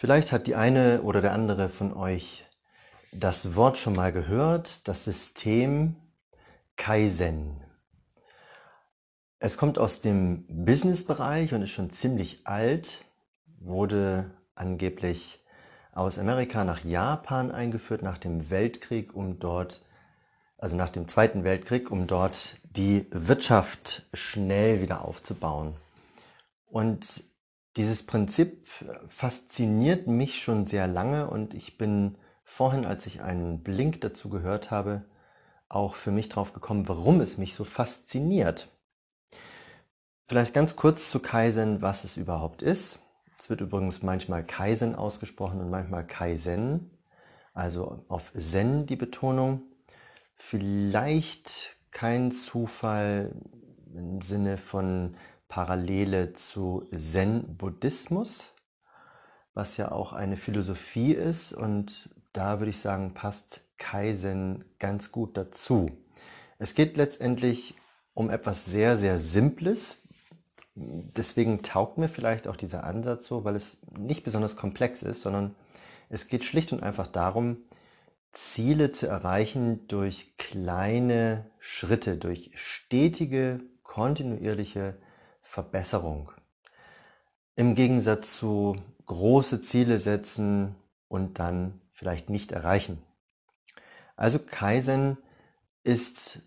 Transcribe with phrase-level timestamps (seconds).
[0.00, 2.46] Vielleicht hat die eine oder der andere von euch
[3.12, 5.94] das Wort schon mal gehört, das System
[6.78, 7.60] Kaizen.
[9.40, 13.04] Es kommt aus dem Businessbereich und ist schon ziemlich alt,
[13.58, 15.44] wurde angeblich
[15.92, 19.84] aus Amerika nach Japan eingeführt nach dem Weltkrieg, um dort,
[20.56, 25.76] also nach dem Zweiten Weltkrieg, um dort die Wirtschaft schnell wieder aufzubauen.
[26.64, 27.22] Und
[27.80, 28.68] dieses Prinzip
[29.08, 34.70] fasziniert mich schon sehr lange und ich bin vorhin, als ich einen Blink dazu gehört
[34.70, 35.06] habe,
[35.70, 38.68] auch für mich drauf gekommen, warum es mich so fasziniert.
[40.28, 42.98] Vielleicht ganz kurz zu Kaizen, was es überhaupt ist.
[43.38, 46.90] Es wird übrigens manchmal Kaizen ausgesprochen und manchmal Kaizen,
[47.54, 49.62] also auf Zen die Betonung.
[50.36, 53.34] Vielleicht kein Zufall
[53.94, 55.16] im Sinne von
[55.50, 58.54] Parallele zu Zen-Buddhismus,
[59.52, 65.36] was ja auch eine Philosophie ist und da würde ich sagen, passt Kaizen ganz gut
[65.36, 65.90] dazu.
[66.58, 67.74] Es geht letztendlich
[68.14, 69.96] um etwas sehr, sehr Simples.
[70.76, 75.56] Deswegen taugt mir vielleicht auch dieser Ansatz so, weil es nicht besonders komplex ist, sondern
[76.10, 77.56] es geht schlicht und einfach darum,
[78.30, 84.96] Ziele zu erreichen durch kleine Schritte, durch stetige, kontinuierliche
[85.50, 86.30] Verbesserung.
[87.56, 90.76] Im Gegensatz zu große Ziele setzen
[91.08, 93.02] und dann vielleicht nicht erreichen.
[94.14, 95.18] Also Kaizen
[95.82, 96.38] ist,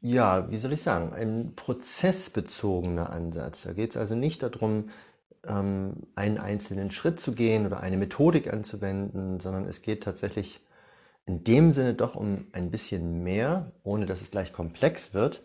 [0.00, 3.64] ja, wie soll ich sagen, ein prozessbezogener Ansatz.
[3.64, 4.88] Da geht es also nicht darum,
[5.46, 10.64] ähm, einen einzelnen Schritt zu gehen oder eine Methodik anzuwenden, sondern es geht tatsächlich
[11.26, 15.42] in dem Sinne doch um ein bisschen mehr, ohne dass es gleich komplex wird.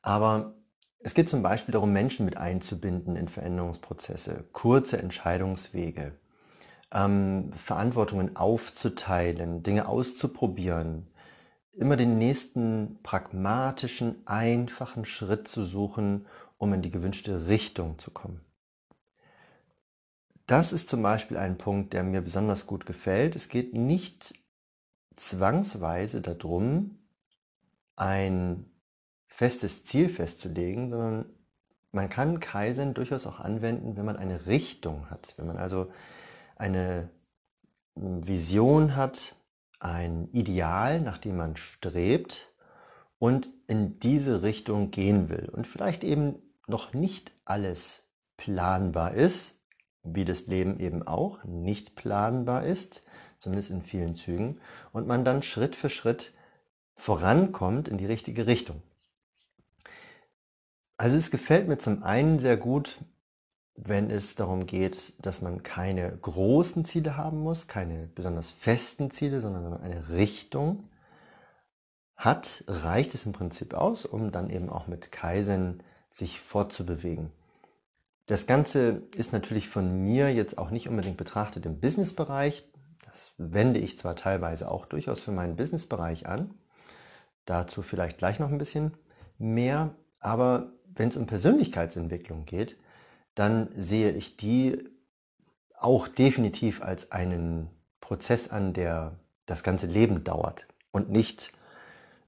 [0.00, 0.54] Aber
[1.04, 6.12] es geht zum Beispiel darum, Menschen mit einzubinden in Veränderungsprozesse, kurze Entscheidungswege,
[6.90, 11.06] ähm, Verantwortungen aufzuteilen, Dinge auszuprobieren,
[11.74, 16.24] immer den nächsten pragmatischen, einfachen Schritt zu suchen,
[16.56, 18.40] um in die gewünschte Richtung zu kommen.
[20.46, 23.36] Das ist zum Beispiel ein Punkt, der mir besonders gut gefällt.
[23.36, 24.34] Es geht nicht
[25.16, 26.98] zwangsweise darum,
[27.94, 28.64] ein
[29.34, 31.26] festes Ziel festzulegen, sondern
[31.90, 35.34] man kann Kaizen durchaus auch anwenden, wenn man eine Richtung hat.
[35.36, 35.90] Wenn man also
[36.56, 37.10] eine
[37.96, 39.34] Vision hat,
[39.80, 42.52] ein Ideal, nach dem man strebt
[43.18, 45.48] und in diese Richtung gehen will.
[45.50, 46.36] Und vielleicht eben
[46.68, 48.04] noch nicht alles
[48.36, 49.58] planbar ist,
[50.04, 53.02] wie das Leben eben auch nicht planbar ist,
[53.38, 54.60] zumindest in vielen Zügen,
[54.92, 56.32] und man dann Schritt für Schritt
[56.94, 58.80] vorankommt in die richtige Richtung.
[60.96, 62.98] Also es gefällt mir zum einen sehr gut,
[63.76, 69.40] wenn es darum geht, dass man keine großen Ziele haben muss, keine besonders festen Ziele,
[69.40, 70.88] sondern wenn man eine Richtung
[72.14, 77.32] hat, reicht es im Prinzip aus, um dann eben auch mit Kaizen sich fortzubewegen.
[78.26, 82.66] Das Ganze ist natürlich von mir jetzt auch nicht unbedingt betrachtet im Businessbereich.
[83.04, 86.54] Das wende ich zwar teilweise auch durchaus für meinen Businessbereich an.
[87.44, 88.96] Dazu vielleicht gleich noch ein bisschen
[89.36, 89.94] mehr.
[90.24, 92.78] Aber wenn es um Persönlichkeitsentwicklung geht,
[93.34, 94.78] dann sehe ich die
[95.76, 97.68] auch definitiv als einen
[98.00, 101.52] Prozess an, der das ganze Leben dauert und nicht,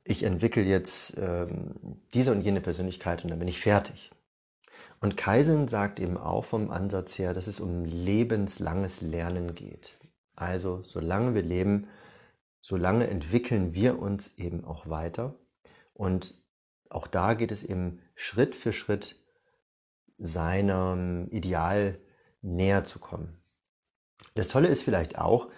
[0.04, 4.10] ich entwickle jetzt ähm, diese und jene Persönlichkeit und dann bin ich fertig.
[5.00, 9.96] Und Kaizen sagt eben auch vom Ansatz her, dass es um lebenslanges Lernen geht.
[10.34, 11.88] Also solange wir leben,
[12.60, 15.34] solange entwickeln wir uns eben auch weiter.
[15.94, 16.34] Und
[16.90, 19.22] auch da geht es eben Schritt für Schritt
[20.18, 21.98] seinem Ideal
[22.42, 23.42] näher zu kommen.
[24.34, 25.48] Das Tolle ist vielleicht auch,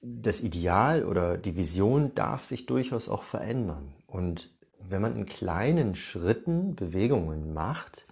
[0.00, 3.94] das Ideal oder die Vision darf sich durchaus auch verändern.
[4.06, 8.06] Und wenn man in kleinen Schritten Bewegungen macht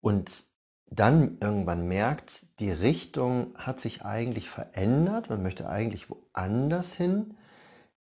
[0.00, 0.44] und
[0.90, 7.36] dann irgendwann merkt, die Richtung hat sich eigentlich verändert, man möchte eigentlich woanders hin,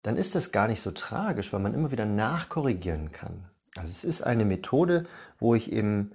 [0.03, 3.45] dann ist das gar nicht so tragisch, weil man immer wieder nachkorrigieren kann.
[3.75, 5.05] Also es ist eine Methode,
[5.39, 6.11] wo ich eben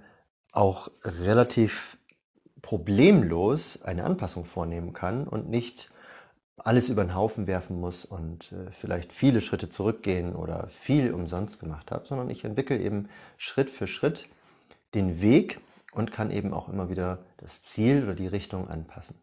[0.51, 1.97] auch relativ
[2.61, 5.91] problemlos eine Anpassung vornehmen kann und nicht
[6.57, 11.59] alles über den Haufen werfen muss und äh, vielleicht viele Schritte zurückgehen oder viel umsonst
[11.59, 14.29] gemacht habe, sondern ich entwickle eben Schritt für Schritt
[14.93, 15.59] den Weg
[15.91, 19.15] und kann eben auch immer wieder das Ziel oder die Richtung anpassen.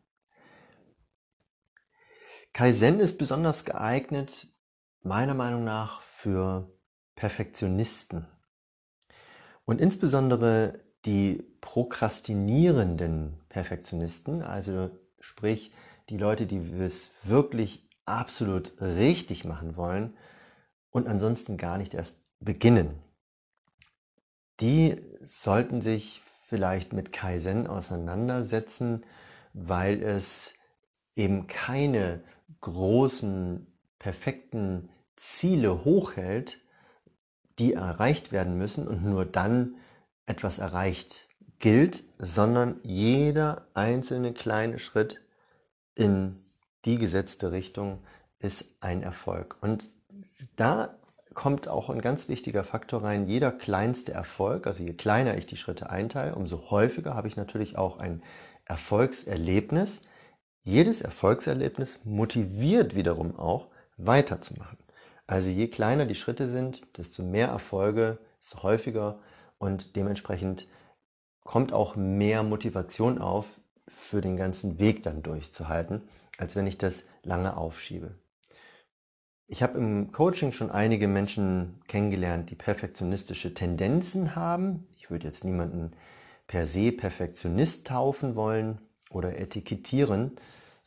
[2.52, 4.48] Kaizen ist besonders geeignet,
[5.02, 6.70] meiner Meinung nach, für
[7.14, 8.26] Perfektionisten.
[9.64, 15.72] Und insbesondere die prokrastinierenden Perfektionisten, also Sprich,
[16.08, 20.16] die Leute, die es wirklich absolut richtig machen wollen
[20.90, 22.98] und ansonsten gar nicht erst beginnen,
[24.60, 29.04] die sollten sich vielleicht mit Kaizen auseinandersetzen,
[29.52, 30.54] weil es
[31.14, 32.22] eben keine
[32.60, 33.66] großen,
[33.98, 36.58] perfekten Ziele hochhält,
[37.58, 39.76] die erreicht werden müssen und nur dann
[40.26, 45.20] etwas erreicht gilt, sondern jeder einzelne kleine Schritt
[45.94, 46.42] in
[46.86, 47.98] die gesetzte Richtung
[48.38, 49.56] ist ein Erfolg.
[49.60, 49.90] Und
[50.56, 50.96] da
[51.34, 53.26] kommt auch ein ganz wichtiger Faktor rein.
[53.26, 57.76] Jeder kleinste Erfolg, also je kleiner ich die Schritte einteile, umso häufiger habe ich natürlich
[57.76, 58.22] auch ein
[58.64, 60.00] Erfolgserlebnis.
[60.70, 64.78] Jedes Erfolgserlebnis motiviert wiederum auch weiterzumachen.
[65.26, 69.18] Also je kleiner die Schritte sind, desto mehr Erfolge, desto häufiger
[69.58, 70.68] und dementsprechend
[71.42, 73.46] kommt auch mehr Motivation auf,
[73.88, 76.02] für den ganzen Weg dann durchzuhalten,
[76.38, 78.14] als wenn ich das lange aufschiebe.
[79.48, 84.86] Ich habe im Coaching schon einige Menschen kennengelernt, die perfektionistische Tendenzen haben.
[84.96, 85.96] Ich würde jetzt niemanden
[86.46, 88.78] per se Perfektionist taufen wollen
[89.10, 90.36] oder etikettieren,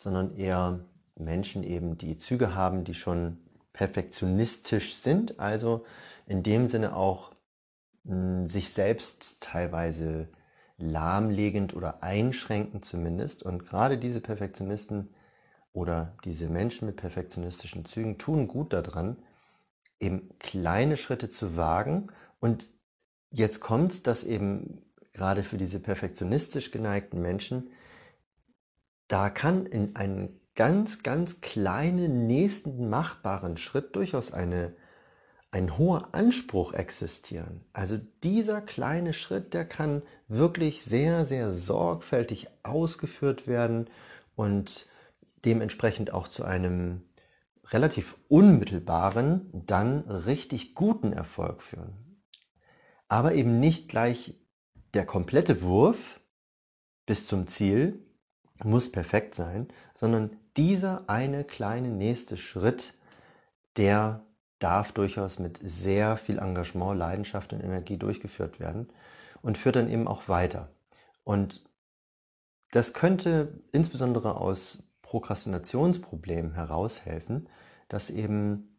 [0.03, 0.79] sondern eher
[1.15, 3.37] Menschen eben, die Züge haben, die schon
[3.71, 5.85] perfektionistisch sind, also
[6.27, 7.31] in dem Sinne auch
[8.03, 10.27] mh, hm, sich selbst teilweise
[10.77, 13.43] lahmlegend oder einschränkend zumindest.
[13.43, 15.09] Und gerade diese Perfektionisten
[15.71, 19.17] oder diese Menschen mit perfektionistischen Zügen tun gut daran,
[19.99, 22.11] eben kleine Schritte zu wagen.
[22.39, 22.69] Und
[23.31, 24.83] jetzt kommt es, dass eben
[25.13, 27.69] gerade für diese perfektionistisch geneigten Menschen,
[29.07, 34.75] da kann in einen ganz, ganz kleinen nächsten machbaren Schritt durchaus eine,
[35.51, 37.65] ein hoher Anspruch existieren.
[37.73, 43.89] Also dieser kleine Schritt, der kann wirklich sehr, sehr sorgfältig ausgeführt werden
[44.35, 44.87] und
[45.45, 47.03] dementsprechend auch zu einem
[47.69, 52.21] relativ unmittelbaren, dann richtig guten Erfolg führen.
[53.07, 54.35] Aber eben nicht gleich
[54.93, 56.19] der komplette Wurf
[57.05, 58.05] bis zum Ziel
[58.63, 62.93] muss perfekt sein, sondern dieser eine kleine nächste Schritt,
[63.77, 64.21] der
[64.59, 68.89] darf durchaus mit sehr viel Engagement, Leidenschaft und Energie durchgeführt werden
[69.41, 70.69] und führt dann eben auch weiter.
[71.23, 71.63] Und
[72.71, 77.47] das könnte insbesondere aus Prokrastinationsproblem heraushelfen,
[77.89, 78.77] dass eben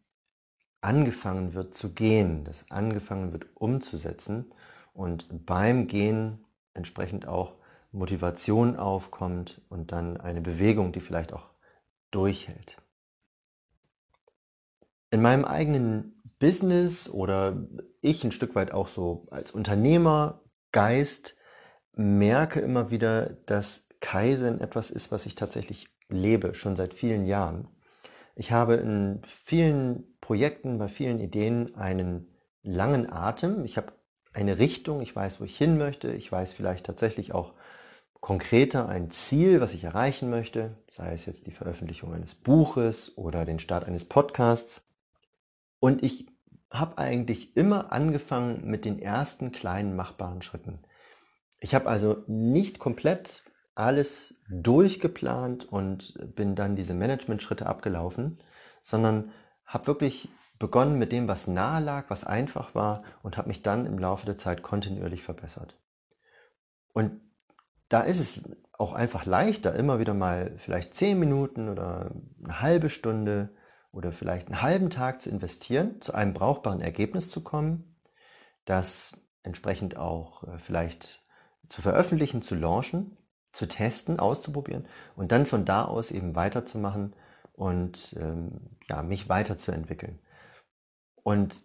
[0.81, 4.51] angefangen wird zu gehen, dass angefangen wird umzusetzen
[4.93, 6.45] und beim Gehen
[6.75, 7.55] entsprechend auch
[7.95, 11.49] Motivation aufkommt und dann eine Bewegung, die vielleicht auch
[12.11, 12.77] durchhält.
[15.11, 17.57] In meinem eigenen Business oder
[18.01, 21.37] ich ein Stück weit auch so als Unternehmergeist
[21.93, 27.69] merke immer wieder, dass Kaizen etwas ist, was ich tatsächlich lebe, schon seit vielen Jahren.
[28.35, 33.65] Ich habe in vielen Projekten, bei vielen Ideen einen langen Atem.
[33.65, 33.93] Ich habe
[34.33, 36.11] eine Richtung, ich weiß, wo ich hin möchte.
[36.11, 37.55] Ich weiß vielleicht tatsächlich auch
[38.25, 43.45] konkreter ein Ziel, was ich erreichen möchte, sei es jetzt die Veröffentlichung eines Buches oder
[43.45, 44.89] den Start eines Podcasts.
[45.79, 46.27] Und ich
[46.71, 50.79] habe eigentlich immer angefangen mit den ersten kleinen machbaren Schritten.
[51.61, 53.45] Ich habe also nicht komplett
[53.75, 58.39] alles durchgeplant und bin dann diese Management-Schritte abgelaufen,
[58.81, 59.33] sondern
[59.67, 63.85] habe wirklich begonnen mit dem, was nahe lag, was einfach war und habe mich dann
[63.85, 65.79] im Laufe der Zeit kontinuierlich verbessert.
[66.95, 67.21] Und
[67.89, 72.11] da ist es auch einfach leichter, immer wieder mal vielleicht zehn Minuten oder
[72.43, 73.55] eine halbe Stunde
[73.93, 77.97] oder vielleicht einen halben Tag zu investieren, zu einem brauchbaren Ergebnis zu kommen,
[78.65, 81.23] das entsprechend auch äh, vielleicht
[81.69, 83.17] zu veröffentlichen, zu launchen
[83.55, 84.87] zu testen, auszuprobieren
[85.17, 87.15] und dann von da aus eben weiterzumachen
[87.53, 90.19] und ähm, ja, mich weiterzuentwickeln.
[91.23, 91.63] Und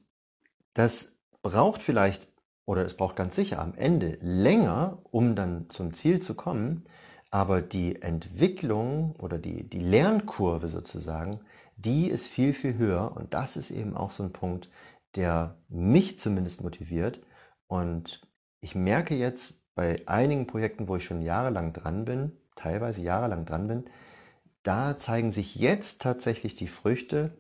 [0.74, 2.30] das braucht vielleicht
[2.70, 6.86] oder es braucht ganz sicher am Ende länger, um dann zum Ziel zu kommen,
[7.32, 11.40] aber die Entwicklung oder die, die Lernkurve sozusagen,
[11.78, 13.18] die ist viel, viel höher.
[13.18, 14.70] Und das ist eben auch so ein Punkt,
[15.16, 17.20] der mich zumindest motiviert.
[17.66, 18.22] Und
[18.62, 23.68] ich merke jetzt, bei einigen Projekten, wo ich schon jahrelang dran bin, teilweise jahrelang dran
[23.68, 23.86] bin,
[24.62, 27.32] da zeigen sich jetzt tatsächlich die Früchte.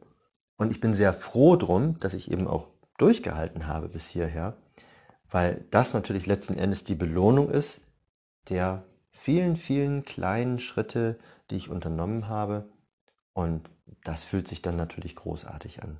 [0.58, 4.58] Und ich bin sehr froh drum, dass ich eben auch durchgehalten habe bis hierher,
[5.30, 7.82] weil das natürlich letzten Endes die Belohnung ist
[8.50, 11.20] der vielen, vielen kleinen Schritte,
[11.50, 12.70] die ich unternommen habe
[13.34, 13.70] und
[14.04, 15.98] das fühlt sich dann natürlich großartig an.